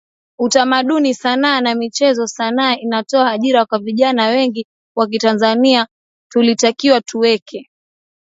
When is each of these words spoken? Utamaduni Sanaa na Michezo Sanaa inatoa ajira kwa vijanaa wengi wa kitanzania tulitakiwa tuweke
Utamaduni 0.39 1.13
Sanaa 1.13 1.61
na 1.61 1.75
Michezo 1.75 2.27
Sanaa 2.27 2.75
inatoa 2.75 3.31
ajira 3.31 3.65
kwa 3.65 3.79
vijanaa 3.79 4.27
wengi 4.27 4.67
wa 4.95 5.07
kitanzania 5.07 5.87
tulitakiwa 6.31 7.01
tuweke 7.01 7.69